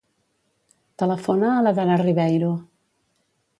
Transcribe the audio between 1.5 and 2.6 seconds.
a l'Adara Riveiro.